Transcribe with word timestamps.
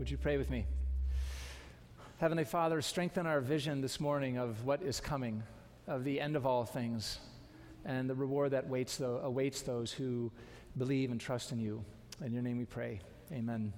Would 0.00 0.10
you 0.10 0.16
pray 0.16 0.38
with 0.38 0.48
me? 0.48 0.64
Heavenly 2.20 2.44
Father, 2.44 2.80
strengthen 2.80 3.26
our 3.26 3.42
vision 3.42 3.82
this 3.82 4.00
morning 4.00 4.38
of 4.38 4.64
what 4.64 4.80
is 4.80 4.98
coming, 4.98 5.42
of 5.86 6.04
the 6.04 6.18
end 6.18 6.36
of 6.36 6.46
all 6.46 6.64
things, 6.64 7.18
and 7.84 8.08
the 8.08 8.14
reward 8.14 8.52
that 8.52 8.66
waits 8.66 8.98
awaits 8.98 9.60
those 9.60 9.92
who 9.92 10.32
believe 10.78 11.10
and 11.10 11.20
trust 11.20 11.52
in 11.52 11.58
you. 11.60 11.84
In 12.24 12.32
your 12.32 12.40
name 12.40 12.56
we 12.56 12.64
pray. 12.64 13.00
Amen. 13.30 13.74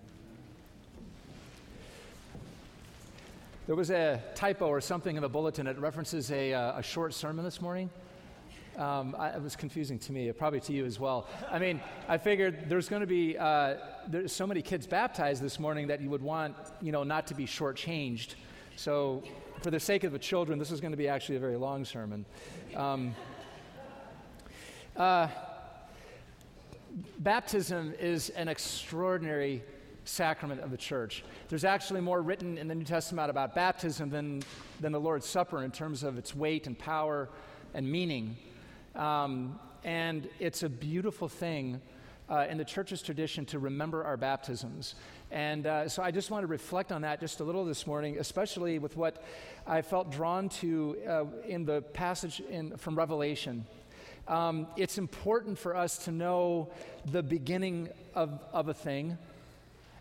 There 3.66 3.74
was 3.74 3.90
a 3.90 4.22
typo 4.36 4.68
or 4.68 4.80
something 4.80 5.16
in 5.16 5.22
the 5.22 5.28
bulletin. 5.28 5.66
It 5.66 5.76
references 5.80 6.30
a, 6.30 6.54
uh, 6.54 6.78
a 6.78 6.82
short 6.84 7.14
sermon 7.14 7.44
this 7.44 7.60
morning. 7.60 7.90
Um, 8.76 9.14
I, 9.18 9.28
it 9.30 9.42
was 9.42 9.54
confusing 9.54 9.98
to 10.00 10.12
me, 10.12 10.32
probably 10.32 10.60
to 10.60 10.72
you 10.72 10.86
as 10.86 10.98
well. 10.98 11.28
I 11.50 11.58
mean, 11.58 11.80
I 12.08 12.16
figured 12.16 12.68
there's 12.68 12.88
going 12.88 13.00
to 13.00 13.06
be 13.06 13.36
uh, 13.36 13.74
there's 14.08 14.32
so 14.32 14.46
many 14.46 14.62
kids 14.62 14.86
baptized 14.86 15.42
this 15.42 15.58
morning 15.60 15.86
that 15.88 16.00
you 16.00 16.08
would 16.10 16.22
want, 16.22 16.56
you 16.80 16.92
know, 16.92 17.02
not 17.02 17.26
to 17.28 17.34
be 17.34 17.46
shortchanged. 17.46 18.34
So, 18.76 19.22
for 19.60 19.70
the 19.70 19.80
sake 19.80 20.04
of 20.04 20.12
the 20.12 20.18
children, 20.18 20.58
this 20.58 20.70
is 20.70 20.80
going 20.80 20.92
to 20.92 20.96
be 20.96 21.08
actually 21.08 21.36
a 21.36 21.40
very 21.40 21.56
long 21.56 21.84
sermon. 21.84 22.24
Um, 22.74 23.14
uh, 24.96 25.28
baptism 27.18 27.94
is 28.00 28.30
an 28.30 28.48
extraordinary 28.48 29.62
sacrament 30.04 30.60
of 30.60 30.70
the 30.70 30.76
church. 30.76 31.24
There's 31.48 31.64
actually 31.64 32.00
more 32.00 32.22
written 32.22 32.58
in 32.58 32.68
the 32.68 32.74
New 32.74 32.84
Testament 32.84 33.30
about 33.30 33.54
baptism 33.54 34.10
than, 34.10 34.42
than 34.80 34.92
the 34.92 35.00
Lord's 35.00 35.26
Supper 35.26 35.62
in 35.62 35.70
terms 35.70 36.02
of 36.02 36.18
its 36.18 36.34
weight 36.34 36.66
and 36.66 36.78
power 36.78 37.28
and 37.74 37.90
meaning. 37.90 38.36
Um, 38.94 39.58
and 39.84 40.28
it's 40.38 40.62
a 40.62 40.68
beautiful 40.68 41.28
thing 41.28 41.80
uh, 42.28 42.46
in 42.48 42.58
the 42.58 42.64
church's 42.64 43.02
tradition 43.02 43.44
to 43.46 43.58
remember 43.58 44.04
our 44.04 44.16
baptisms. 44.16 44.94
And 45.30 45.66
uh, 45.66 45.88
so 45.88 46.02
I 46.02 46.10
just 46.10 46.30
want 46.30 46.42
to 46.42 46.46
reflect 46.46 46.92
on 46.92 47.02
that 47.02 47.20
just 47.20 47.40
a 47.40 47.44
little 47.44 47.64
this 47.64 47.86
morning, 47.86 48.18
especially 48.18 48.78
with 48.78 48.96
what 48.96 49.24
I 49.66 49.82
felt 49.82 50.10
drawn 50.10 50.48
to 50.60 50.96
uh, 51.08 51.24
in 51.46 51.64
the 51.64 51.82
passage 51.82 52.40
in, 52.40 52.76
from 52.76 52.96
Revelation. 52.96 53.66
Um, 54.28 54.66
it's 54.76 54.98
important 54.98 55.58
for 55.58 55.76
us 55.76 56.04
to 56.04 56.12
know 56.12 56.70
the 57.10 57.22
beginning 57.22 57.88
of, 58.14 58.40
of 58.52 58.68
a 58.68 58.74
thing, 58.74 59.18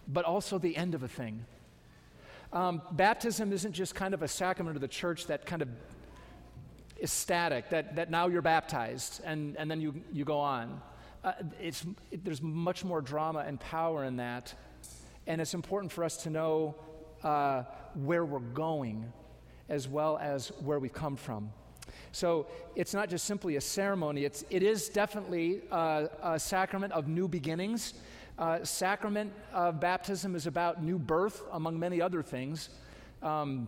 but 0.07 0.25
also 0.25 0.59
the 0.59 0.75
end 0.77 0.95
of 0.95 1.03
a 1.03 1.07
thing. 1.07 1.45
Um, 2.53 2.81
baptism 2.91 3.53
isn't 3.53 3.71
just 3.71 3.95
kind 3.95 4.13
of 4.13 4.21
a 4.21 4.27
sacrament 4.27 4.75
of 4.75 4.81
the 4.81 4.87
church 4.87 5.27
that 5.27 5.45
kind 5.45 5.61
of 5.61 5.69
is 7.01 7.11
static, 7.11 7.69
that, 7.71 7.95
that 7.95 8.11
now 8.11 8.27
you're 8.27 8.43
baptized 8.43 9.21
and, 9.25 9.57
and 9.57 9.69
then 9.69 9.81
you, 9.81 9.93
you 10.13 10.23
go 10.23 10.39
on. 10.39 10.79
Uh, 11.23 11.33
it's, 11.59 11.83
it, 12.11 12.23
there's 12.23 12.41
much 12.41 12.85
more 12.85 13.01
drama 13.01 13.39
and 13.39 13.59
power 13.59 14.05
in 14.05 14.17
that. 14.17 14.53
And 15.25 15.41
it's 15.41 15.55
important 15.55 15.91
for 15.91 16.03
us 16.03 16.17
to 16.23 16.29
know 16.29 16.75
uh, 17.23 17.63
where 17.95 18.23
we're 18.23 18.39
going 18.39 19.11
as 19.67 19.87
well 19.87 20.19
as 20.19 20.49
where 20.63 20.77
we've 20.79 20.93
come 20.93 21.15
from. 21.15 21.51
So 22.11 22.47
it's 22.75 22.93
not 22.93 23.09
just 23.09 23.25
simply 23.25 23.55
a 23.55 23.61
ceremony, 23.61 24.23
it's, 24.23 24.43
it 24.49 24.61
is 24.61 24.87
definitely 24.89 25.61
a, 25.71 26.09
a 26.21 26.39
sacrament 26.39 26.93
of 26.93 27.07
new 27.07 27.27
beginnings. 27.27 27.95
Uh, 28.37 28.63
sacrament 28.63 29.33
of 29.53 29.79
baptism 29.79 30.35
is 30.35 30.45
about 30.45 30.83
new 30.83 30.99
birth, 30.99 31.43
among 31.51 31.79
many 31.79 31.99
other 31.99 32.21
things. 32.21 32.69
Um, 33.23 33.67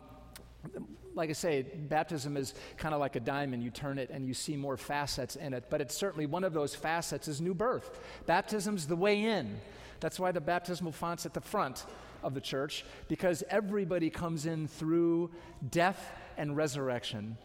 like 1.15 1.29
I 1.29 1.33
say, 1.33 1.61
baptism 1.61 2.37
is 2.37 2.53
kind 2.77 2.93
of 2.93 2.99
like 2.99 3.15
a 3.15 3.19
diamond. 3.19 3.63
You 3.63 3.69
turn 3.69 3.99
it 3.99 4.09
and 4.09 4.27
you 4.27 4.33
see 4.33 4.57
more 4.57 4.77
facets 4.77 5.35
in 5.35 5.53
it. 5.53 5.65
But 5.69 5.81
it's 5.81 5.95
certainly 5.95 6.25
one 6.25 6.43
of 6.43 6.53
those 6.53 6.75
facets 6.75 7.27
is 7.27 7.39
new 7.39 7.53
birth. 7.53 7.99
Baptism's 8.25 8.87
the 8.87 8.95
way 8.95 9.23
in. 9.23 9.59
That's 9.99 10.19
why 10.19 10.31
the 10.31 10.41
baptismal 10.41 10.91
font's 10.91 11.25
at 11.25 11.33
the 11.33 11.41
front 11.41 11.85
of 12.23 12.33
the 12.33 12.41
church, 12.41 12.85
because 13.07 13.43
everybody 13.49 14.09
comes 14.09 14.45
in 14.45 14.67
through 14.67 15.31
death 15.69 16.11
and 16.37 16.55
resurrection. 16.55 17.37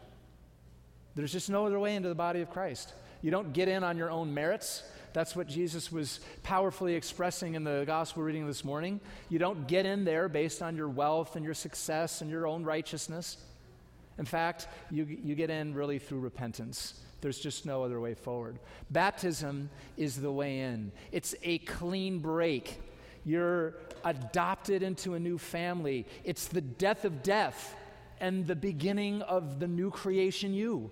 There's 1.15 1.31
just 1.31 1.49
no 1.49 1.65
other 1.65 1.79
way 1.79 1.95
into 1.95 2.09
the 2.09 2.15
body 2.15 2.41
of 2.41 2.49
Christ. 2.49 2.93
You 3.21 3.31
don't 3.31 3.51
get 3.53 3.67
in 3.67 3.83
on 3.83 3.97
your 3.97 4.09
own 4.09 4.33
merits. 4.33 4.83
That's 5.11 5.35
what 5.35 5.47
Jesus 5.47 5.91
was 5.91 6.19
powerfully 6.43 6.95
expressing 6.95 7.55
in 7.55 7.63
the 7.63 7.83
gospel 7.85 8.23
reading 8.23 8.47
this 8.47 8.63
morning. 8.63 9.01
You 9.27 9.39
don't 9.39 9.67
get 9.67 9.85
in 9.85 10.05
there 10.05 10.29
based 10.29 10.61
on 10.61 10.75
your 10.75 10.87
wealth 10.87 11.35
and 11.35 11.43
your 11.43 11.53
success 11.53 12.21
and 12.21 12.29
your 12.29 12.47
own 12.47 12.63
righteousness. 12.63 13.37
In 14.19 14.25
fact, 14.25 14.67
you, 14.91 15.05
you 15.05 15.33
get 15.33 15.49
in 15.49 15.73
really 15.73 15.97
through 15.97 16.19
repentance. 16.19 16.99
There's 17.21 17.39
just 17.39 17.65
no 17.65 17.83
other 17.83 17.99
way 17.99 18.13
forward. 18.13 18.59
Baptism 18.91 19.69
is 19.97 20.21
the 20.21 20.31
way 20.31 20.59
in, 20.59 20.91
it's 21.11 21.33
a 21.41 21.57
clean 21.59 22.19
break. 22.19 22.81
You're 23.25 23.75
adopted 24.05 24.81
into 24.81 25.13
a 25.13 25.19
new 25.19 25.37
family. 25.37 26.05
It's 26.23 26.47
the 26.47 26.61
death 26.61 27.03
of 27.03 27.21
death 27.21 27.75
and 28.21 28.47
the 28.47 28.55
beginning 28.55 29.21
of 29.23 29.59
the 29.59 29.67
new 29.67 29.91
creation 29.91 30.53
you. 30.53 30.89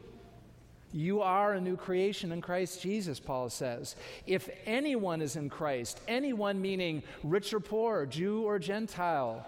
You 0.92 1.22
are 1.22 1.54
a 1.54 1.62
new 1.62 1.78
creation 1.78 2.32
in 2.32 2.42
Christ 2.42 2.82
Jesus, 2.82 3.20
Paul 3.20 3.50
says. 3.50 3.96
If 4.26 4.50
anyone 4.66 5.22
is 5.22 5.36
in 5.36 5.50
Christ, 5.50 6.00
anyone 6.08 6.62
meaning 6.62 7.04
rich 7.24 7.54
or 7.54 7.60
poor, 7.60 8.06
Jew 8.06 8.44
or 8.44 8.60
Gentile, 8.60 9.46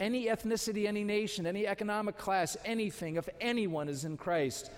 any 0.00 0.26
ethnicity, 0.26 0.86
any 0.86 1.04
nation, 1.04 1.46
any 1.46 1.66
economic 1.66 2.16
class, 2.16 2.56
anything, 2.64 3.16
if 3.16 3.28
anyone 3.40 3.88
is 3.88 4.04
in 4.04 4.16
Christ, 4.16 4.70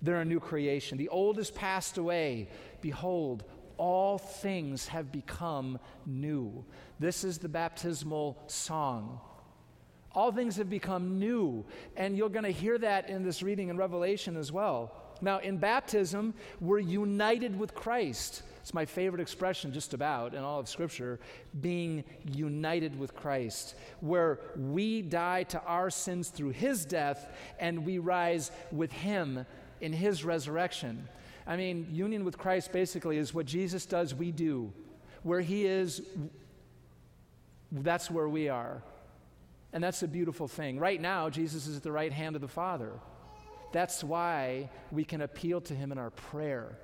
they're 0.00 0.20
a 0.20 0.24
new 0.24 0.40
creation. 0.40 0.96
The 0.96 1.08
old 1.08 1.36
has 1.38 1.50
passed 1.50 1.98
away. 1.98 2.48
Behold, 2.80 3.44
all 3.76 4.18
things 4.18 4.86
have 4.88 5.10
become 5.10 5.78
new. 6.06 6.64
This 7.00 7.24
is 7.24 7.38
the 7.38 7.48
baptismal 7.48 8.38
song. 8.46 9.20
All 10.12 10.30
things 10.30 10.56
have 10.56 10.70
become 10.70 11.18
new. 11.18 11.64
And 11.96 12.16
you're 12.16 12.28
going 12.28 12.44
to 12.44 12.50
hear 12.50 12.78
that 12.78 13.08
in 13.10 13.24
this 13.24 13.42
reading 13.42 13.68
in 13.68 13.76
Revelation 13.76 14.36
as 14.36 14.52
well. 14.52 14.92
Now, 15.20 15.38
in 15.38 15.58
baptism, 15.58 16.34
we're 16.60 16.78
united 16.78 17.58
with 17.58 17.74
Christ. 17.74 18.42
It's 18.64 18.72
my 18.72 18.86
favorite 18.86 19.20
expression, 19.20 19.74
just 19.74 19.92
about, 19.92 20.32
in 20.32 20.42
all 20.42 20.58
of 20.58 20.70
Scripture 20.70 21.20
being 21.60 22.02
united 22.32 22.98
with 22.98 23.14
Christ, 23.14 23.74
where 24.00 24.40
we 24.56 25.02
die 25.02 25.42
to 25.42 25.62
our 25.64 25.90
sins 25.90 26.30
through 26.30 26.52
His 26.52 26.86
death 26.86 27.30
and 27.58 27.84
we 27.84 27.98
rise 27.98 28.50
with 28.72 28.90
Him 28.90 29.44
in 29.82 29.92
His 29.92 30.24
resurrection. 30.24 31.06
I 31.46 31.58
mean, 31.58 31.88
union 31.92 32.24
with 32.24 32.38
Christ 32.38 32.72
basically 32.72 33.18
is 33.18 33.34
what 33.34 33.44
Jesus 33.44 33.84
does, 33.84 34.14
we 34.14 34.32
do. 34.32 34.72
Where 35.24 35.42
He 35.42 35.66
is, 35.66 36.00
that's 37.70 38.10
where 38.10 38.30
we 38.30 38.48
are. 38.48 38.82
And 39.74 39.84
that's 39.84 40.02
a 40.02 40.08
beautiful 40.08 40.48
thing. 40.48 40.78
Right 40.78 41.02
now, 41.02 41.28
Jesus 41.28 41.66
is 41.66 41.76
at 41.76 41.82
the 41.82 41.92
right 41.92 42.12
hand 42.12 42.34
of 42.34 42.40
the 42.40 42.48
Father. 42.48 42.92
That's 43.72 44.02
why 44.02 44.70
we 44.90 45.04
can 45.04 45.20
appeal 45.20 45.60
to 45.60 45.74
him 45.74 45.92
in 45.92 45.98
our 45.98 46.10
prayer, 46.10 46.78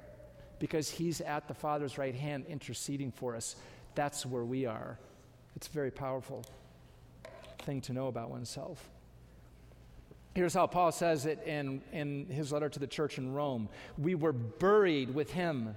because 0.60 0.88
he's 0.88 1.20
at 1.20 1.48
the 1.48 1.54
Father's 1.54 1.98
right 1.98 2.14
hand 2.14 2.44
interceding 2.48 3.10
for 3.10 3.34
us. 3.34 3.56
That's 3.96 4.24
where 4.24 4.44
we 4.44 4.66
are. 4.66 4.98
It's 5.56 5.66
a 5.66 5.72
very 5.72 5.90
powerful 5.90 6.44
thing 7.62 7.80
to 7.82 7.92
know 7.92 8.06
about 8.06 8.30
oneself. 8.30 8.88
Here's 10.34 10.54
how 10.54 10.68
Paul 10.68 10.92
says 10.92 11.26
it 11.26 11.42
in, 11.44 11.82
in 11.92 12.26
his 12.26 12.52
letter 12.52 12.68
to 12.68 12.78
the 12.78 12.86
church 12.86 13.18
in 13.18 13.32
Rome 13.32 13.68
We 13.98 14.14
were 14.14 14.32
buried 14.32 15.12
with 15.12 15.32
him 15.32 15.74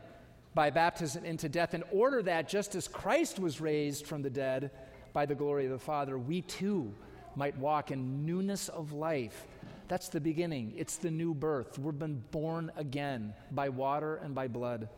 by 0.53 0.69
baptism 0.69 1.25
into 1.25 1.49
death, 1.49 1.73
in 1.73 1.83
order 1.91 2.21
that 2.21 2.47
just 2.47 2.75
as 2.75 2.87
Christ 2.87 3.39
was 3.39 3.59
raised 3.59 4.05
from 4.05 4.21
the 4.21 4.29
dead 4.29 4.69
by 5.11 5.25
the 5.25 5.33
glory 5.33 5.65
of 5.65 5.71
the 5.71 5.79
Father, 5.79 6.17
we 6.17 6.41
too 6.41 6.93
might 7.35 7.57
walk 7.57 7.89
in 7.89 8.23
newness 8.25 8.69
of 8.69 8.91
life. 8.91 9.47
That's 9.93 10.09
the 10.09 10.19
beginning. 10.19 10.73
It's 10.75 10.97
the 10.97 11.11
new 11.11 11.35
birth. 11.35 11.77
We've 11.77 11.99
been 11.99 12.23
born 12.31 12.71
again 12.75 13.35
by 13.51 13.69
water 13.69 14.15
and 14.15 14.33
by 14.33 14.47
blood. 14.47 14.89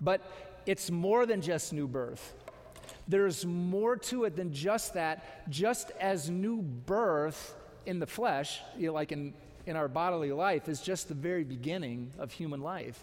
But 0.00 0.20
it's 0.66 0.90
more 0.90 1.26
than 1.26 1.42
just 1.42 1.72
new 1.72 1.86
birth. 1.86 2.34
There's 3.06 3.46
more 3.46 3.96
to 3.98 4.24
it 4.24 4.34
than 4.34 4.52
just 4.52 4.94
that. 4.94 5.48
Just 5.48 5.92
as 6.00 6.28
new 6.28 6.60
birth 6.60 7.54
in 7.86 8.00
the 8.00 8.06
flesh, 8.08 8.60
you 8.76 8.88
know, 8.88 8.94
like 8.94 9.12
in, 9.12 9.32
in 9.64 9.76
our 9.76 9.86
bodily 9.86 10.32
life, 10.32 10.68
is 10.68 10.80
just 10.80 11.06
the 11.06 11.14
very 11.14 11.44
beginning 11.44 12.10
of 12.18 12.32
human 12.32 12.62
life. 12.62 12.98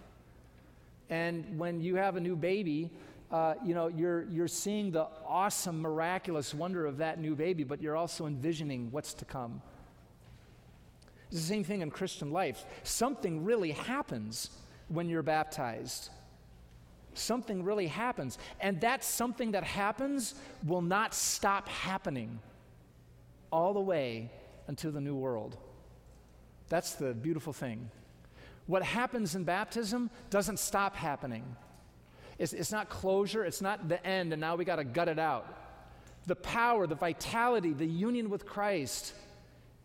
And 1.10 1.58
when 1.58 1.80
you 1.80 1.96
have 1.96 2.18
a 2.18 2.20
new 2.20 2.36
baby, 2.36 2.92
uh, 3.32 3.54
you 3.66 3.74
know, 3.74 3.88
you're, 3.88 4.24
you're 4.24 4.50
seeing 4.50 4.92
the 4.92 5.08
awesome, 5.26 5.80
miraculous 5.80 6.54
wonder 6.54 6.86
of 6.86 6.98
that 6.98 7.18
new 7.18 7.34
baby, 7.34 7.64
but 7.64 7.82
you're 7.82 7.96
also 7.96 8.26
envisioning 8.26 8.90
what's 8.92 9.14
to 9.14 9.24
come. 9.24 9.62
It's 11.32 11.42
the 11.42 11.48
same 11.48 11.64
thing 11.64 11.82
in 11.82 11.92
Christian 11.92 12.32
life. 12.32 12.66
Something 12.84 13.44
really 13.46 13.72
happens 13.72 14.50
when 14.88 15.10
you're 15.10 15.24
baptized. 15.24 16.10
Something 17.14 17.64
really 17.64 17.88
happens. 17.88 18.38
And 18.60 18.82
that 18.82 19.04
something 19.04 19.52
that 19.52 19.64
happens 19.64 20.36
will 20.66 20.82
not 20.82 21.14
stop 21.14 21.70
happening 21.70 22.40
all 23.52 23.74
the 23.74 23.80
way 23.80 24.32
until 24.68 24.92
the 24.92 25.02
new 25.02 25.16
world. 25.16 25.58
That's 26.70 26.94
the 26.94 27.14
beautiful 27.14 27.54
thing. 27.54 27.90
What 28.68 28.84
happens 28.84 29.36
in 29.36 29.44
baptism 29.44 30.12
doesn't 30.30 30.60
stop 30.60 30.96
happening. 30.96 31.44
It's, 32.38 32.54
it's 32.54 32.72
not 32.72 32.90
closure, 32.90 33.44
it's 33.44 33.62
not 33.62 33.90
the 33.90 34.06
end, 34.06 34.32
and 34.32 34.40
now 34.40 34.56
we 34.56 34.66
got 34.66 34.78
to 34.78 34.84
gut 34.84 35.08
it 35.08 35.20
out. 35.20 35.46
the 36.28 36.36
power, 36.36 36.88
the 36.88 36.96
vitality, 36.96 37.74
the 37.74 37.86
union 37.86 38.30
with 38.30 38.46
Christ, 38.46 39.14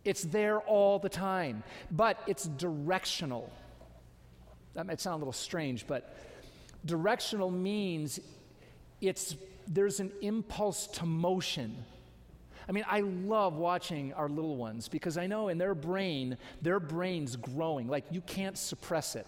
it's 0.05 0.23
there 0.23 0.59
all 0.59 0.99
the 0.99 1.09
time. 1.09 1.63
But 1.91 2.17
it's 2.27 2.45
directional. 2.45 3.51
That 4.75 4.85
might 4.85 5.01
sound 5.01 5.15
a 5.15 5.17
little 5.17 5.33
strange, 5.33 5.87
but 5.87 6.15
directional 6.85 7.51
means 7.51 8.19
it's 9.01 9.35
there's 9.67 9.99
an 9.99 10.11
impulse 10.21 10.87
to 10.87 11.05
motion. 11.05 11.83
I 12.67 12.71
mean, 12.71 12.85
I 12.87 13.01
love 13.01 13.55
watching 13.55 14.13
our 14.13 14.29
little 14.29 14.55
ones 14.57 14.87
because 14.87 15.17
I 15.17 15.27
know 15.27 15.49
in 15.49 15.57
their 15.57 15.75
brain, 15.75 16.37
their 16.61 16.79
brain's 16.79 17.35
growing. 17.35 17.87
Like 17.87 18.05
you 18.11 18.21
can't 18.21 18.57
suppress 18.57 19.15
it. 19.15 19.27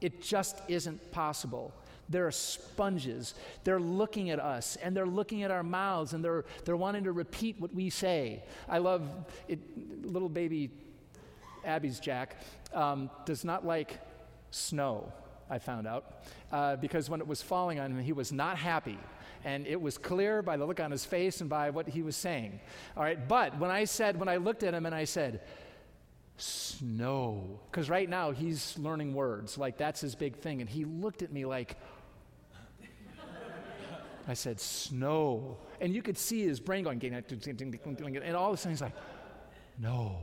It 0.00 0.22
just 0.22 0.60
isn't 0.68 1.12
possible. 1.12 1.72
They're 2.08 2.30
sponges. 2.30 3.34
They're 3.64 3.80
looking 3.80 4.30
at 4.30 4.40
us 4.40 4.76
and 4.76 4.96
they're 4.96 5.06
looking 5.06 5.42
at 5.42 5.50
our 5.50 5.62
mouths 5.62 6.12
and 6.12 6.24
they're, 6.24 6.44
they're 6.64 6.76
wanting 6.76 7.04
to 7.04 7.12
repeat 7.12 7.60
what 7.60 7.74
we 7.74 7.90
say. 7.90 8.42
I 8.68 8.78
love 8.78 9.08
it. 9.48 9.58
Little 10.04 10.28
baby 10.28 10.70
Abby's 11.64 11.98
Jack 11.98 12.36
um, 12.72 13.10
does 13.24 13.44
not 13.44 13.64
like 13.64 13.98
snow, 14.50 15.12
I 15.50 15.58
found 15.58 15.86
out, 15.86 16.24
uh, 16.52 16.76
because 16.76 17.10
when 17.10 17.20
it 17.20 17.26
was 17.26 17.42
falling 17.42 17.80
on 17.80 17.90
him, 17.90 18.02
he 18.02 18.12
was 18.12 18.32
not 18.32 18.56
happy. 18.56 18.98
And 19.44 19.66
it 19.66 19.80
was 19.80 19.98
clear 19.98 20.40
by 20.40 20.56
the 20.56 20.64
look 20.64 20.80
on 20.80 20.90
his 20.90 21.04
face 21.04 21.40
and 21.42 21.50
by 21.50 21.68
what 21.70 21.86
he 21.86 22.02
was 22.02 22.16
saying. 22.16 22.60
All 22.96 23.02
right, 23.02 23.28
but 23.28 23.58
when 23.58 23.70
I 23.70 23.84
said, 23.84 24.18
when 24.18 24.28
I 24.28 24.36
looked 24.36 24.62
at 24.62 24.72
him 24.72 24.86
and 24.86 24.94
I 24.94 25.04
said, 25.04 25.42
snow, 26.36 27.60
because 27.70 27.90
right 27.90 28.08
now 28.08 28.30
he's 28.30 28.78
learning 28.78 29.14
words, 29.14 29.58
like 29.58 29.76
that's 29.76 30.00
his 30.00 30.14
big 30.14 30.36
thing. 30.36 30.60
And 30.60 30.70
he 30.70 30.84
looked 30.84 31.22
at 31.22 31.30
me 31.30 31.44
like, 31.44 31.76
I 34.26 34.34
said, 34.34 34.60
snow. 34.60 35.58
And 35.80 35.94
you 35.94 36.02
could 36.02 36.16
see 36.16 36.46
his 36.46 36.60
brain 36.60 36.84
going, 36.84 37.02
and 37.04 38.36
all 38.36 38.48
of 38.48 38.54
a 38.54 38.56
sudden 38.56 38.72
he's 38.72 38.80
like, 38.80 38.94
no, 39.78 40.18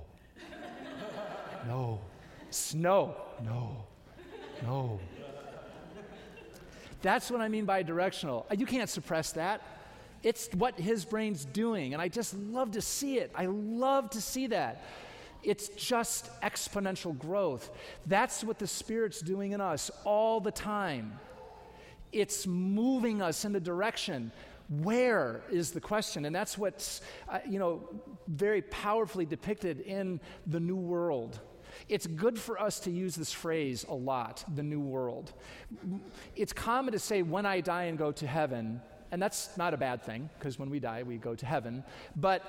no, 1.67 2.01
snow, 2.49 3.15
no, 3.43 3.85
no. 4.63 4.99
That's 7.01 7.31
what 7.31 7.41
I 7.41 7.47
mean 7.47 7.65
by 7.65 7.83
directional. 7.83 8.45
Uh, 8.49 8.55
you 8.55 8.65
can't 8.65 8.89
suppress 8.89 9.31
that. 9.33 9.61
It's 10.23 10.49
what 10.53 10.79
his 10.79 11.03
brain's 11.03 11.45
doing. 11.45 11.93
And 11.93 12.01
I 12.01 12.07
just 12.07 12.35
love 12.35 12.71
to 12.71 12.81
see 12.81 13.17
it. 13.17 13.31
I 13.35 13.47
love 13.47 14.11
to 14.11 14.21
see 14.21 14.47
that. 14.47 14.83
It's 15.43 15.69
just 15.69 16.29
exponential 16.41 17.17
growth. 17.17 17.71
That's 18.05 18.43
what 18.43 18.59
the 18.59 18.67
Spirit's 18.67 19.21
doing 19.21 19.53
in 19.53 19.61
us 19.61 19.89
all 20.03 20.39
the 20.39 20.51
time. 20.51 21.19
It's 22.11 22.45
moving 22.45 23.21
us 23.21 23.45
in 23.45 23.53
the 23.53 23.59
direction. 23.59 24.31
Where 24.69 25.41
is 25.51 25.71
the 25.71 25.81
question? 25.81 26.25
And 26.25 26.35
that's 26.35 26.57
what's, 26.57 27.01
uh, 27.27 27.39
you 27.47 27.59
know, 27.59 27.87
very 28.27 28.61
powerfully 28.61 29.25
depicted 29.25 29.81
in 29.81 30.19
the 30.47 30.59
New 30.59 30.77
World. 30.77 31.39
It's 31.89 32.07
good 32.07 32.39
for 32.39 32.59
us 32.59 32.79
to 32.81 32.91
use 32.91 33.15
this 33.15 33.31
phrase 33.31 33.85
a 33.87 33.93
lot, 33.93 34.43
the 34.55 34.63
new 34.63 34.79
world. 34.79 35.33
It's 36.35 36.53
common 36.53 36.93
to 36.93 36.99
say, 36.99 37.21
when 37.21 37.45
I 37.45 37.61
die 37.61 37.83
and 37.83 37.97
go 37.97 38.11
to 38.11 38.27
heaven, 38.27 38.81
and 39.11 39.21
that's 39.21 39.57
not 39.57 39.73
a 39.73 39.77
bad 39.77 40.03
thing, 40.03 40.29
because 40.37 40.59
when 40.59 40.69
we 40.69 40.79
die, 40.79 41.03
we 41.03 41.17
go 41.17 41.35
to 41.35 41.45
heaven. 41.45 41.83
But 42.15 42.43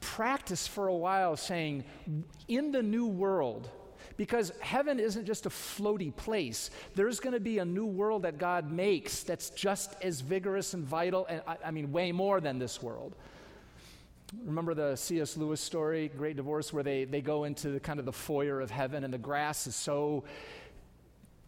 practice 0.00 0.66
for 0.66 0.88
a 0.88 0.94
while 0.94 1.36
saying, 1.36 1.84
in 2.46 2.72
the 2.72 2.82
new 2.82 3.06
world, 3.06 3.68
because 4.18 4.52
heaven 4.58 4.98
isn't 4.98 5.24
just 5.24 5.46
a 5.46 5.48
floaty 5.48 6.14
place. 6.14 6.70
There's 6.96 7.20
going 7.20 7.34
to 7.34 7.40
be 7.40 7.58
a 7.58 7.64
new 7.64 7.86
world 7.86 8.22
that 8.22 8.36
God 8.36 8.70
makes 8.70 9.22
that's 9.22 9.48
just 9.50 9.94
as 10.02 10.20
vigorous 10.20 10.74
and 10.74 10.84
vital, 10.84 11.24
and 11.26 11.40
I, 11.46 11.56
I 11.66 11.70
mean, 11.70 11.92
way 11.92 12.12
more 12.12 12.40
than 12.40 12.58
this 12.58 12.82
world. 12.82 13.14
Remember 14.44 14.74
the 14.74 14.96
C.S. 14.96 15.36
Lewis 15.36 15.60
story, 15.60 16.10
Great 16.18 16.36
Divorce, 16.36 16.72
where 16.72 16.82
they, 16.82 17.04
they 17.04 17.22
go 17.22 17.44
into 17.44 17.70
the, 17.70 17.80
kind 17.80 18.00
of 18.00 18.04
the 18.04 18.12
foyer 18.12 18.60
of 18.60 18.70
heaven 18.72 19.04
and 19.04 19.14
the 19.14 19.18
grass 19.18 19.68
is 19.68 19.76
so 19.76 20.24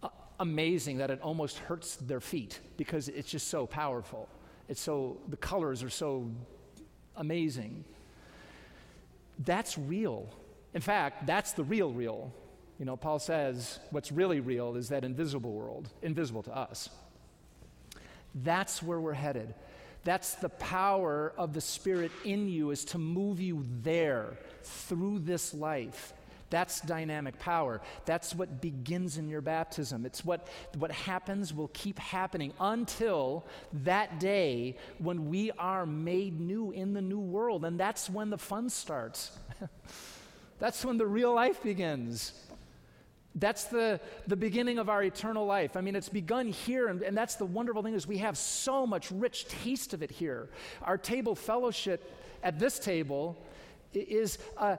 uh, 0.05 0.09
amazing 0.39 0.99
that 0.99 1.11
it 1.11 1.21
almost 1.21 1.59
hurts 1.59 1.97
their 1.97 2.21
feet 2.21 2.61
because 2.77 3.09
it's 3.09 3.29
just 3.29 3.49
so 3.49 3.67
powerful. 3.67 4.29
It's 4.69 4.81
so, 4.81 5.19
the 5.29 5.37
colors 5.37 5.83
are 5.83 5.91
so 5.91 6.31
amazing. 7.17 7.85
That's 9.41 9.77
real. 9.77 10.33
In 10.73 10.81
fact, 10.81 11.27
that's 11.27 11.53
the 11.53 11.65
real, 11.65 11.93
real. 11.93 12.33
You 12.81 12.87
know, 12.87 12.97
Paul 12.97 13.19
says 13.19 13.79
what's 13.91 14.11
really 14.11 14.41
real 14.41 14.75
is 14.75 14.89
that 14.89 15.05
invisible 15.05 15.53
world, 15.53 15.91
invisible 16.01 16.43
to 16.45 16.57
us. 16.57 16.89
That's 18.35 18.83
where 18.83 18.99
we're 18.99 19.13
headed. 19.13 19.55
That's 20.03 20.37
the 20.37 20.49
power 20.49 21.35
of 21.37 21.53
the 21.53 21.61
Spirit 21.61 22.11
in 22.25 22.49
you, 22.49 22.71
is 22.71 22.87
to 22.87 22.99
move 22.99 23.39
you 23.39 23.67
there 23.83 24.39
through 24.63 25.19
this 25.19 25.53
life. 25.53 26.15
That's 26.49 26.81
dynamic 26.81 27.39
power. 27.39 27.83
That's 28.07 28.35
what 28.35 28.63
begins 28.63 29.19
in 29.19 29.29
your 29.29 29.43
baptism. 29.43 30.07
It's 30.07 30.25
what, 30.25 30.49
what 30.79 30.91
happens 30.91 31.53
will 31.53 31.69
keep 31.75 31.99
happening 31.99 32.55
until 32.59 33.45
that 33.85 34.19
day 34.19 34.79
when 34.99 35.29
we 35.29 35.51
are 35.53 35.85
made 35.85 36.41
new 36.41 36.71
in 36.71 36.95
the 36.95 37.03
new 37.03 37.21
world. 37.21 37.67
And 37.67 37.79
that's 37.79 38.09
when 38.09 38.31
the 38.31 38.39
fun 38.39 38.71
starts. 38.71 39.33
that's 40.59 40.83
when 40.83 40.97
the 40.97 41.07
real 41.07 41.35
life 41.35 41.63
begins. 41.63 42.33
That's 43.37 43.65
the, 43.65 44.01
the 44.27 44.37
beginning 44.37 44.79
of 44.79 44.89
our 44.89 45.03
eternal 45.05 45.47
life. 45.47 45.77
I 45.77 45.81
mean, 45.83 45.95
it's 45.95 46.09
begun 46.09 46.49
here, 46.49 46.89
and, 46.89 47.01
and 47.03 47.17
that's 47.17 47.37
the 47.37 47.47
wonderful 47.47 47.83
thing 47.83 47.95
is 47.95 48.07
we 48.07 48.19
have 48.19 48.37
so 48.37 48.87
much 48.87 49.11
rich 49.13 49.47
taste 49.47 49.95
of 49.95 50.03
it 50.03 50.11
here. 50.11 50.49
Our 50.83 50.99
table 50.99 51.37
fellowship 51.37 52.13
at 52.43 52.59
this 52.59 52.79
table 52.81 53.41
is 53.93 54.39
a, 54.57 54.79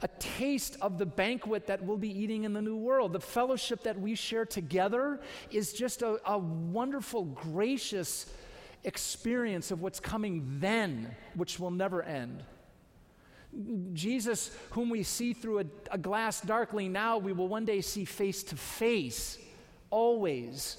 a 0.00 0.08
taste 0.20 0.76
of 0.80 0.98
the 0.98 1.06
banquet 1.06 1.66
that 1.66 1.82
we'll 1.82 1.96
be 1.96 2.16
eating 2.16 2.44
in 2.44 2.52
the 2.52 2.62
new 2.62 2.76
world. 2.76 3.12
The 3.12 3.20
fellowship 3.20 3.82
that 3.82 4.00
we 4.00 4.14
share 4.14 4.46
together 4.46 5.20
is 5.50 5.72
just 5.72 6.02
a, 6.02 6.20
a 6.24 6.38
wonderful, 6.38 7.24
gracious 7.24 8.26
experience 8.84 9.72
of 9.72 9.82
what's 9.82 9.98
coming 9.98 10.58
then, 10.60 11.16
which 11.34 11.58
will 11.58 11.72
never 11.72 12.02
end. 12.02 12.44
Jesus, 13.92 14.50
whom 14.70 14.90
we 14.90 15.02
see 15.02 15.32
through 15.32 15.60
a, 15.60 15.64
a, 15.90 15.98
glass 15.98 16.40
darkly 16.40 16.88
now, 16.88 17.18
we 17.18 17.32
will 17.32 17.48
one 17.48 17.64
day 17.64 17.80
see 17.80 18.04
face 18.04 18.42
to 18.44 18.56
face, 18.56 19.38
always. 19.90 20.76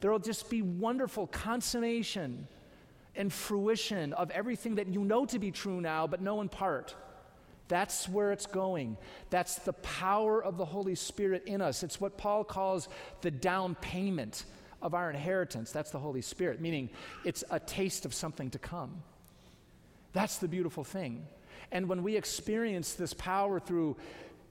There 0.00 0.10
will 0.10 0.18
just 0.18 0.50
be 0.50 0.62
wonderful 0.62 1.28
consummation 1.28 2.48
and 3.14 3.32
fruition 3.32 4.12
of 4.14 4.30
everything 4.30 4.74
that 4.76 4.88
you 4.88 5.04
know 5.04 5.24
to 5.26 5.38
be 5.38 5.50
true 5.50 5.80
now, 5.80 6.06
but 6.06 6.20
know 6.20 6.40
in 6.40 6.48
part. 6.48 6.94
That's 7.68 8.08
where 8.08 8.32
it's 8.32 8.46
going. 8.46 8.96
That's 9.30 9.56
the 9.56 9.72
power 9.74 10.42
of 10.42 10.58
the 10.58 10.64
Holy 10.64 10.94
Spirit 10.94 11.44
in 11.46 11.60
us. 11.60 11.82
It's 11.82 12.00
what 12.00 12.18
Paul 12.18 12.44
calls 12.44 12.88
the 13.20 13.30
down 13.30 13.76
payment 13.76 14.44
of 14.82 14.92
our 14.94 15.08
inheritance. 15.08 15.70
That's 15.70 15.90
the 15.90 15.98
Holy 15.98 16.20
Spirit, 16.20 16.60
meaning 16.60 16.90
it's 17.24 17.44
a 17.50 17.60
taste 17.60 18.04
of 18.04 18.12
something 18.12 18.50
to 18.50 18.58
come. 18.58 19.02
That's 20.12 20.38
the 20.38 20.48
beautiful 20.48 20.84
thing. 20.84 21.26
And 21.70 21.88
when 21.88 22.02
we 22.02 22.16
experience 22.16 22.94
this 22.94 23.14
power 23.14 23.60
through 23.60 23.96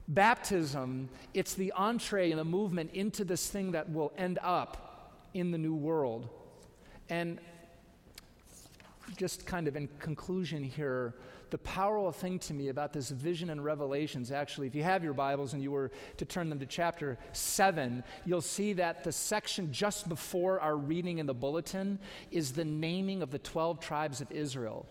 baptism, 0.08 1.08
it's 1.34 1.54
the 1.54 1.72
entree 1.72 2.30
and 2.30 2.40
the 2.40 2.44
movement 2.44 2.92
into 2.94 3.24
this 3.24 3.48
thing 3.48 3.72
that 3.72 3.90
will 3.90 4.12
end 4.16 4.38
up 4.42 5.12
in 5.34 5.50
the 5.50 5.58
new 5.58 5.74
world. 5.74 6.28
And 7.08 7.38
just 9.16 9.46
kind 9.46 9.68
of 9.68 9.76
in 9.76 9.88
conclusion 9.98 10.64
here, 10.64 11.14
the 11.50 11.58
powerful 11.58 12.12
thing 12.12 12.38
to 12.38 12.54
me 12.54 12.68
about 12.68 12.94
this 12.94 13.10
vision 13.10 13.50
and 13.50 13.62
revelations, 13.62 14.32
actually, 14.32 14.66
if 14.66 14.74
you 14.74 14.82
have 14.82 15.04
your 15.04 15.12
Bibles 15.12 15.52
and 15.52 15.62
you 15.62 15.70
were 15.70 15.90
to 16.16 16.24
turn 16.24 16.48
them 16.48 16.58
to 16.58 16.66
chapter 16.66 17.18
7, 17.32 18.02
you'll 18.24 18.40
see 18.40 18.72
that 18.72 19.04
the 19.04 19.12
section 19.12 19.70
just 19.70 20.08
before 20.08 20.60
our 20.60 20.76
reading 20.76 21.18
in 21.18 21.26
the 21.26 21.34
bulletin 21.34 21.98
is 22.30 22.52
the 22.52 22.64
naming 22.64 23.20
of 23.20 23.30
the 23.30 23.38
12 23.38 23.80
tribes 23.80 24.22
of 24.22 24.32
Israel. 24.32 24.86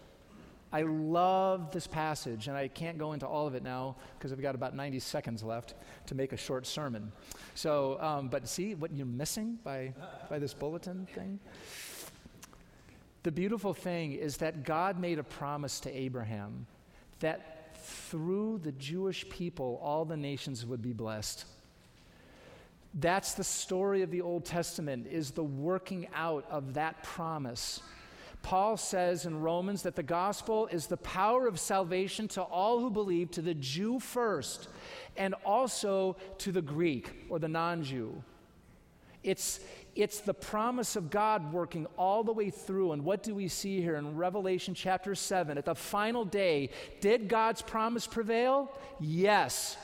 I 0.74 0.84
love 0.84 1.72
this 1.72 1.86
passage, 1.86 2.48
and 2.48 2.56
I 2.56 2.70
can't 2.70 2.98
go 2.98 3.12
into 3.12 3.28
all 3.28 3.46
of 3.46 3.56
it 3.56 3.64
now 3.64 3.98
because 4.18 4.32
I've 4.32 4.42
got 4.42 4.56
about 4.56 4.74
90 4.74 5.00
seconds 5.00 5.44
left 5.44 5.74
to 6.08 6.16
make 6.16 6.32
a 6.32 6.38
short 6.38 6.66
sermon. 6.66 7.12
So, 7.56 8.00
um, 8.00 8.30
but 8.30 8.48
see 8.48 8.76
what 8.76 8.94
you're 8.94 9.06
missing 9.06 9.60
by, 9.64 9.94
by 10.30 10.40
this 10.40 10.54
bulletin 10.54 11.08
thing? 11.14 11.40
The 13.24 13.32
beautiful 13.32 13.74
thing 13.74 14.14
is 14.14 14.38
that 14.38 14.64
God 14.64 14.98
made 14.98 15.20
a 15.20 15.24
promise 15.24 15.80
to 15.82 15.96
Abraham 15.96 16.66
that 17.20 17.76
through 17.76 18.62
the 18.64 18.72
Jewish 18.74 19.30
people, 19.30 19.80
all 19.84 20.06
the 20.06 20.18
nations 20.18 20.66
would 20.66 20.82
be 20.82 20.94
blessed. 20.94 21.46
That's 22.94 23.34
the 23.34 23.44
story 23.44 24.02
of 24.02 24.12
the 24.12 24.22
Old 24.22 24.46
Testament, 24.46 25.08
is 25.08 25.32
the 25.32 25.44
working 25.44 26.08
out 26.16 26.46
of 26.50 26.74
that 26.76 27.04
promise 27.04 27.82
Paul 28.44 28.78
says 28.78 29.26
in 29.26 29.42
Romans 29.42 29.84
that 29.84 29.96
the 29.96 30.04
gospel 30.04 30.68
is 30.68 30.88
the 30.88 30.98
power 30.98 31.48
of 31.48 31.60
salvation 31.60 32.28
to 32.30 32.42
all 32.42 32.80
who 32.80 32.90
believe, 32.90 33.32
to 33.32 33.42
the 33.42 33.54
Jew 33.54 34.00
first, 34.00 34.68
and 35.16 35.36
also 35.46 36.18
to 36.40 36.52
the 36.52 36.62
Greek 36.62 37.26
or 37.30 37.40
the 37.40 37.48
non 37.48 37.84
Jew. 37.84 38.24
It's, 39.24 39.60
it's 39.96 40.20
the 40.22 40.34
promise 40.34 40.96
of 40.96 41.12
God 41.12 41.54
working 41.54 41.86
all 41.98 42.24
the 42.24 42.34
way 42.34 42.50
through. 42.50 42.94
And 42.94 43.06
what 43.06 43.22
do 43.22 43.36
we 43.36 43.48
see 43.48 43.82
here 43.82 43.96
in 43.96 44.16
Revelation 44.16 44.74
chapter 44.74 45.14
7? 45.14 45.58
At 45.58 45.66
the 45.66 45.76
final 45.76 46.26
day, 46.26 46.72
did 47.02 47.28
God's 47.28 47.62
promise 47.62 48.08
prevail? 48.08 48.72
Yes. 49.00 49.78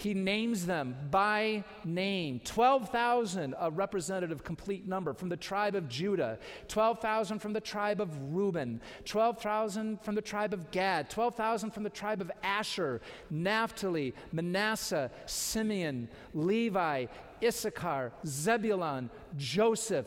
He 0.00 0.14
names 0.14 0.64
them 0.64 0.96
by 1.10 1.62
name. 1.84 2.40
12,000, 2.42 3.54
a 3.60 3.70
representative 3.70 4.42
complete 4.42 4.88
number 4.88 5.12
from 5.12 5.28
the 5.28 5.36
tribe 5.36 5.74
of 5.74 5.90
Judah, 5.90 6.38
12,000 6.68 7.38
from 7.38 7.52
the 7.52 7.60
tribe 7.60 8.00
of 8.00 8.08
Reuben, 8.34 8.80
12,000 9.04 10.00
from 10.00 10.14
the 10.14 10.22
tribe 10.22 10.54
of 10.54 10.70
Gad, 10.70 11.10
12,000 11.10 11.70
from 11.70 11.82
the 11.82 11.90
tribe 11.90 12.22
of 12.22 12.32
Asher, 12.42 13.02
Naphtali, 13.28 14.14
Manasseh, 14.32 15.10
Simeon, 15.26 16.08
Levi, 16.32 17.04
Issachar, 17.44 18.12
Zebulun, 18.24 19.10
Joseph, 19.36 20.06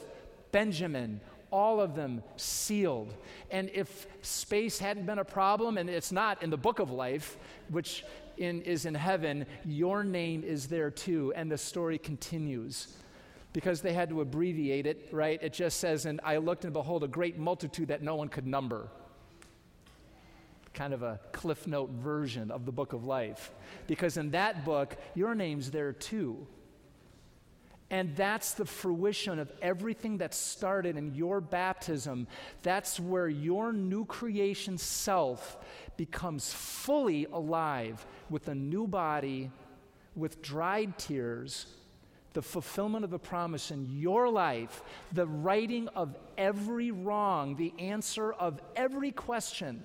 Benjamin, 0.52 1.22
all 1.52 1.80
of 1.80 1.94
them 1.94 2.24
sealed. 2.36 3.14
And 3.52 3.70
if 3.76 4.08
space 4.24 4.80
hadn't 4.80 5.06
been 5.06 5.20
a 5.20 5.24
problem, 5.24 5.78
and 5.78 5.88
it's 5.88 6.12
not 6.12 6.42
in 6.42 6.50
the 6.50 6.58
book 6.58 6.80
of 6.80 6.90
life, 6.90 7.38
which 7.70 8.04
in, 8.38 8.62
is 8.62 8.86
in 8.86 8.96
heaven, 8.96 9.46
your 9.66 10.04
name 10.04 10.44
is 10.44 10.68
there 10.68 10.92
too. 10.92 11.34
And 11.36 11.52
the 11.52 11.58
story 11.58 11.98
continues. 11.98 12.88
Because 13.54 13.82
they 13.82 13.94
had 13.94 14.10
to 14.10 14.22
abbreviate 14.22 14.88
it, 14.88 15.10
right? 15.12 15.42
It 15.42 15.54
just 15.54 15.80
says, 15.80 16.06
And 16.06 16.20
I 16.24 16.38
looked 16.38 16.64
and 16.64 16.74
behold 16.74 17.04
a 17.04 17.08
great 17.08 17.38
multitude 17.38 17.90
that 17.90 18.02
no 18.02 18.16
one 18.16 18.28
could 18.28 18.48
number. 18.48 18.88
Kind 20.74 20.94
of 20.94 21.04
a 21.04 21.20
cliff 21.32 21.68
note 21.68 21.92
version 21.92 22.50
of 22.50 22.66
the 22.66 22.72
book 22.72 22.94
of 22.94 23.06
life. 23.06 23.52
Because 23.86 24.18
in 24.18 24.32
that 24.32 24.66
book, 24.66 24.98
your 25.14 25.36
name's 25.36 25.70
there 25.70 25.94
too. 25.94 26.48
And 27.94 28.16
that's 28.16 28.54
the 28.54 28.66
fruition 28.66 29.38
of 29.38 29.52
everything 29.62 30.18
that 30.18 30.34
started 30.34 30.98
in 30.98 31.14
your 31.14 31.40
baptism. 31.40 32.26
That's 32.64 33.00
where 33.00 33.30
your 33.30 33.72
new 33.72 34.06
creation 34.06 34.80
self 34.80 35.60
becomes 35.96 36.52
fully 36.52 37.28
alive 37.32 38.04
with 38.32 38.48
a 38.48 38.56
new 38.56 38.88
body, 38.88 39.52
with 40.16 40.42
dried 40.42 40.98
tears, 40.98 41.68
the 42.34 42.42
fulfillment 42.42 43.06
of 43.06 43.12
the 43.12 43.20
promise 43.20 43.70
in 43.70 43.86
your 44.00 44.28
life, 44.28 44.82
the 45.12 45.28
righting 45.28 45.88
of 45.90 46.16
every 46.36 46.90
wrong, 46.90 47.56
the 47.58 47.76
answer 47.78 48.34
of 48.34 48.60
every 48.76 49.12
question, 49.12 49.84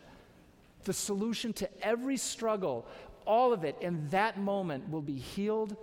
the 0.85 0.95
solution 0.95 1.53
to 1.53 1.69
every 1.87 2.17
struggle, 2.17 2.87
all 3.27 3.53
of 3.53 3.65
it 3.65 3.77
in 3.83 4.09
that 4.09 4.41
moment 4.41 4.89
will 4.89 5.03
be 5.03 5.19
healed, 5.19 5.77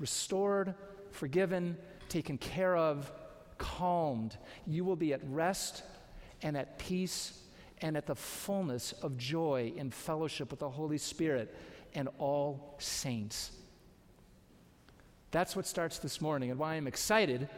restored, 0.00 0.74
forgiven, 1.12 1.76
taken 2.08 2.38
care 2.38 2.76
of, 2.76 3.10
calmed. 3.58 4.36
You 4.66 4.84
will 4.84 4.96
be 4.96 5.12
at 5.12 5.20
rest 5.24 5.82
and 6.42 6.56
at 6.56 6.78
peace 6.78 7.38
and 7.80 7.96
at 7.96 8.06
the 8.06 8.14
fullness 8.14 8.92
of 9.02 9.16
joy 9.16 9.72
in 9.76 9.90
fellowship 9.90 10.50
with 10.50 10.60
the 10.60 10.70
Holy 10.70 10.98
Spirit 10.98 11.54
and 11.94 12.08
all 12.18 12.76
saints. 12.78 13.52
That's 15.30 15.56
what 15.56 15.66
starts 15.66 15.98
this 15.98 16.20
morning, 16.20 16.50
and 16.50 16.58
why 16.58 16.74
I'm 16.74 16.86
excited 16.86 17.48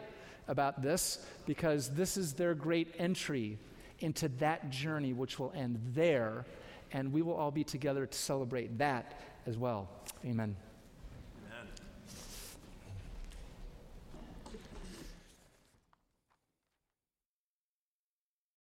about 0.47 0.83
this, 0.83 1.25
because 1.47 1.91
this 1.91 2.17
is 2.17 2.35
their 2.35 2.55
great 2.55 2.95
entry 2.99 3.59
into 4.01 4.29
that 4.39 4.71
journey, 4.71 5.13
which 5.13 5.39
will 5.39 5.53
end 5.57 5.81
there, 5.93 6.45
and 6.93 7.13
we 7.13 7.23
will 7.23 7.35
all 7.35 7.51
be 7.51 7.65
together 7.65 8.07
to 8.07 8.19
celebrate 8.19 8.79
that 8.79 9.21
as 9.47 9.57
well. 9.57 9.89
Amen. 10.25 10.57